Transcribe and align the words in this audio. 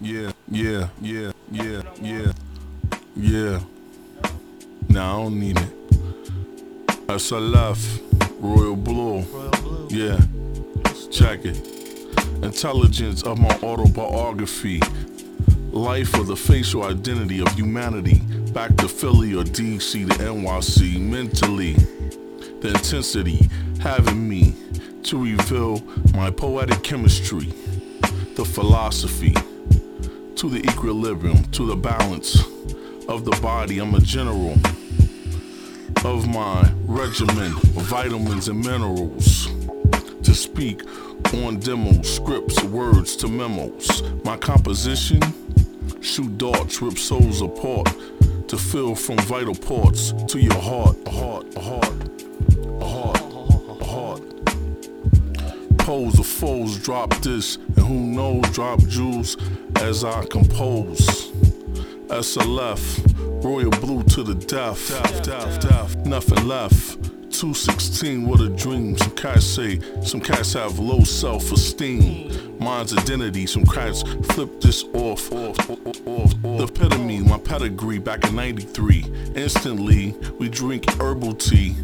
yeah, 0.00 0.32
yeah, 0.50 0.88
yeah, 1.00 1.32
yeah, 1.50 1.82
yeah, 2.00 2.32
yeah. 3.14 3.60
Nah, 4.88 5.18
I 5.18 5.22
don't 5.22 5.38
need 5.38 5.58
it. 5.58 5.72
As 7.08 7.30
a 7.32 7.38
left, 7.38 8.00
Royale 8.38 8.76
Blue, 8.76 9.18
yeah, 9.90 10.18
check 11.10 11.44
it. 11.44 11.58
Intelligence 12.42 13.22
of 13.24 13.38
my 13.38 13.54
autobiography. 13.62 14.80
Life 15.70 16.14
of 16.14 16.26
the 16.28 16.36
facial 16.36 16.84
identity 16.84 17.40
of 17.40 17.48
humanity. 17.52 18.20
Back 18.52 18.76
to 18.76 18.88
Philly 18.88 19.34
or 19.34 19.44
DC 19.44 20.08
to 20.08 20.14
NYC. 20.14 20.98
Mentally, 20.98 21.74
the 22.60 22.68
intensity 22.68 23.48
having 23.80 24.28
me 24.28 24.54
to 25.02 25.22
reveal 25.22 25.80
my 26.14 26.30
poetic 26.30 26.82
chemistry, 26.82 27.52
the 28.34 28.44
philosophy, 28.44 29.34
to 30.40 30.48
the 30.48 30.60
equilibrium, 30.70 31.44
to 31.50 31.66
the 31.66 31.76
balance 31.76 32.42
of 33.08 33.26
the 33.26 33.38
body. 33.42 33.78
I'm 33.78 33.94
a 33.94 34.00
general 34.00 34.54
of 36.02 36.26
my 36.28 36.72
regimen 36.86 37.52
of 37.52 37.82
vitamins 37.90 38.48
and 38.48 38.58
minerals 38.58 39.48
to 40.22 40.34
speak 40.34 40.82
on 41.34 41.58
demos, 41.58 42.16
scripts, 42.16 42.64
words 42.64 43.16
to 43.16 43.28
memos. 43.28 44.02
My 44.24 44.38
composition 44.38 45.20
shoot 46.00 46.38
darts, 46.38 46.80
rip 46.80 46.96
souls 46.96 47.42
apart 47.42 47.94
to 48.48 48.56
fill 48.56 48.94
from 48.94 49.18
vital 49.18 49.54
parts 49.54 50.14
to 50.28 50.40
your 50.40 50.58
heart, 50.58 50.96
heart, 51.06 51.54
a 51.54 51.60
heart, 51.60 52.08
a 52.80 52.86
heart, 52.86 52.86
a 52.86 52.86
heart. 52.86 53.19
Pose 55.90 56.20
of 56.20 56.26
foes, 56.28 56.78
drop 56.78 57.12
this, 57.16 57.56
and 57.56 57.78
who 57.80 57.94
knows, 57.94 58.48
drop 58.50 58.78
jewels 58.86 59.36
as 59.74 60.04
I 60.04 60.24
compose. 60.26 61.32
SLF, 62.06 63.42
Royale 63.42 63.70
Blue 63.70 64.04
to 64.04 64.22
the 64.22 64.36
death, 64.36 64.88
death, 64.88 65.22
death, 65.24 65.60
death. 65.60 65.96
nothing 66.06 66.46
left. 66.46 67.02
216, 67.32 68.24
what 68.24 68.40
a 68.40 68.48
dream. 68.50 68.96
Some 68.98 69.10
cats 69.16 69.44
say, 69.44 69.80
some 70.00 70.20
cats 70.20 70.52
have 70.52 70.78
low 70.78 71.00
self 71.00 71.50
esteem. 71.50 72.56
Mine's 72.60 72.96
identity, 72.96 73.48
some 73.48 73.66
cats 73.66 74.04
flip 74.32 74.60
this 74.60 74.84
off, 74.94 75.32
off, 75.32 75.58
off, 75.68 75.86
off, 75.88 76.06
off. 76.06 76.42
The 76.42 76.68
epitome, 76.68 77.18
my 77.18 77.38
pedigree 77.38 77.98
back 77.98 78.22
in 78.28 78.36
93. 78.36 79.32
Instantly, 79.34 80.12
we 80.38 80.48
drink 80.48 80.88
herbal 81.00 81.34
tea. 81.34 81.74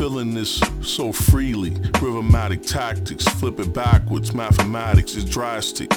Feeling 0.00 0.32
this 0.32 0.62
so 0.80 1.12
freely. 1.12 1.72
Rhythmatic 2.00 2.66
tactics, 2.66 3.22
flip 3.22 3.60
it 3.60 3.74
backwards. 3.74 4.32
Mathematics 4.32 5.14
is 5.14 5.26
drastic. 5.26 5.92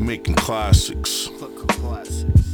Making 0.00 0.34
classics. 0.34 1.28
Classics. 1.68 2.53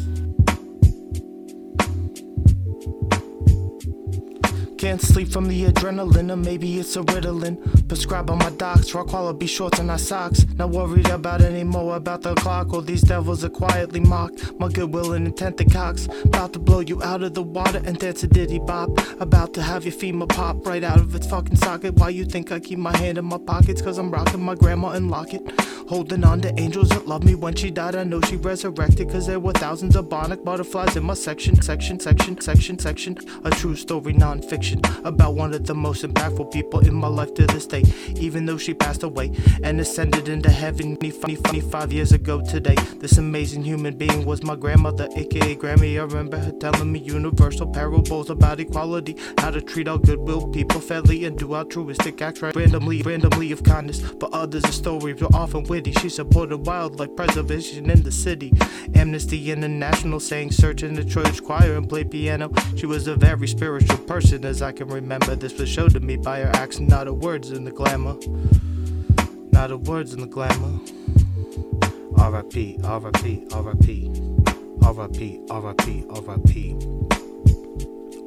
Can't 4.81 5.03
sleep 5.03 5.29
from 5.29 5.47
the 5.47 5.67
adrenaline, 5.67 6.33
or 6.33 6.37
maybe 6.37 6.79
it's 6.79 6.97
a 6.97 7.03
Ritalin. 7.03 7.87
Prescribed 7.87 8.29
by 8.29 8.35
my 8.37 8.49
docs, 8.49 8.95
raw 8.95 9.05
quality 9.05 9.47
shorts 9.47 9.79
and 9.79 9.89
not 9.89 10.01
socks. 10.01 10.47
Not 10.57 10.71
worried 10.71 11.11
about 11.11 11.43
anymore 11.43 11.97
about 11.97 12.23
the 12.23 12.35
clock. 12.37 12.73
All 12.73 12.81
these 12.81 13.03
devils 13.03 13.45
are 13.45 13.51
quietly 13.51 14.01
mock. 14.01 14.33
My 14.59 14.69
goodwill 14.69 15.13
and 15.13 15.27
intent 15.27 15.59
the 15.59 15.67
cocks. 15.67 16.09
About 16.25 16.55
to 16.55 16.59
blow 16.59 16.81
you 16.81 17.03
out 17.03 17.23
of 17.23 17.35
the 17.35 17.43
water 17.43 17.83
and 17.85 17.99
dance 17.99 18.23
a 18.23 18.27
diddy 18.27 18.59
bop. 18.59 18.89
About 19.21 19.53
to 19.53 19.63
have 19.63 19.85
your 19.85 19.93
femur 19.93 20.27
pop 20.27 20.67
right 20.67 20.83
out 20.83 20.99
of 20.99 21.15
its 21.15 21.27
fucking 21.27 21.57
socket. 21.57 21.97
Why 21.97 22.09
you 22.09 22.25
think 22.25 22.51
I 22.51 22.59
keep 22.59 22.79
my 22.79 22.97
hand 22.97 23.19
in 23.19 23.27
my 23.27 23.37
pockets? 23.37 23.83
Cause 23.83 23.99
I'm 23.99 24.11
rocking 24.11 24.43
my 24.43 24.55
grandma 24.55 24.93
and 24.93 25.11
locket. 25.11 25.43
Holding 25.91 26.25
on 26.25 26.41
to 26.41 26.59
angels 26.59 26.89
that 26.91 27.07
loved 27.07 27.25
me 27.25 27.35
when 27.35 27.55
she 27.55 27.71
died. 27.71 27.97
I 27.97 28.05
know 28.05 28.23
she 28.23 28.37
resurrected. 28.37 29.11
Cause 29.11 29.27
there 29.27 29.41
were 29.41 29.53
thousands 29.53 29.95
of 29.95 30.07
bionic 30.07 30.43
butterflies 30.43 30.97
in 30.97 31.05
my 31.05 31.15
section, 31.15 31.61
section, 31.61 32.01
section, 32.01 32.41
section, 32.41 32.79
section. 32.79 33.19
A 33.45 33.51
true 33.51 33.77
story, 33.77 34.15
non 34.15 34.41
fiction 34.41 34.70
about 35.05 35.35
one 35.35 35.55
of 35.55 35.67
the 35.67 35.75
most 35.75 36.05
impactful 36.05 36.53
people 36.53 36.81
in 36.81 36.95
my 36.95 37.09
life 37.09 37.35
to 37.35 37.47
this 37.47 37.67
day. 37.67 37.85
Even 38.17 38.47
though 38.47 38.59
she 38.59 38.75
passed 38.75 39.03
away 39.03 39.33
and 39.63 39.81
ascended 39.81 40.29
into 40.29 40.51
heaven 40.51 40.97
25 40.97 41.93
years 41.93 42.13
ago 42.13 42.41
today. 42.41 42.77
This 42.99 43.19
amazing 43.19 43.63
human 43.63 43.97
being 43.97 44.25
was 44.25 44.43
my 44.43 44.57
grandmother, 44.57 45.09
aka 45.17 45.57
Grammy. 45.57 45.99
I 45.99 46.05
remember 46.05 46.39
her 46.39 46.53
telling 46.53 46.93
me 46.93 46.99
universal 46.99 47.67
parables 47.67 48.31
about 48.31 48.61
equality, 48.61 49.17
how 49.39 49.51
to 49.51 49.61
treat 49.61 49.89
all 49.89 49.99
goodwill 49.99 50.49
people 50.49 50.81
fairly 50.81 51.25
and 51.25 51.39
do 51.39 51.55
altruistic 51.55 52.21
acts 52.23 52.43
randomly, 52.43 53.03
randomly 53.03 53.53
of 53.53 53.63
kindness. 53.63 54.01
But 54.01 54.33
others, 54.33 54.63
the 54.63 54.73
stories 54.73 55.21
were 55.21 55.35
often 55.35 55.65
witty. 55.65 55.93
She 55.93 56.09
supported 56.09 56.59
wildlife 56.67 57.15
preservation 57.17 57.91
in 57.91 58.03
the 58.03 58.13
city. 58.13 58.53
Amnesty 58.95 59.51
International 59.51 60.21
sang 60.21 60.51
search 60.51 60.83
in 60.83 60.95
the 60.95 61.05
church 61.05 61.43
choir 61.43 61.77
and 61.77 61.89
played 61.89 62.11
piano. 62.11 62.51
She 62.77 62.87
was 62.87 63.07
a 63.07 63.17
very 63.17 63.49
spiritual 63.49 63.99
person, 63.99 64.45
as 64.45 64.60
I 64.63 64.73
can 64.73 64.89
remember. 64.89 65.37
This 65.37 65.59
was 65.59 65.69
showed 65.69 65.93
to 65.93 66.01
me 66.01 66.17
by 66.17 66.41
her 66.41 66.51
acts, 66.55 66.81
not 66.81 67.07
her 67.07 67.13
words 67.13 67.51
in 67.51 67.65
the 67.65 67.71
glamour. 67.71 68.17
Not 69.53 69.71
her 69.71 69.77
words 69.77 70.13
in 70.13 70.21
the 70.21 70.27
glamour. 70.27 70.79
R.I.P. 72.19 72.79
R.I.P. 72.85 73.47
R.I.P. 73.53 74.13
R.I.P. 74.83 75.41
R.I.P. 75.51 76.05
R.I.P. 76.11 76.73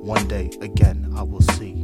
One 0.02 0.28
day 0.28 0.50
again 0.62 1.14
I 1.16 1.24
will 1.24 1.42
see. 1.42 1.82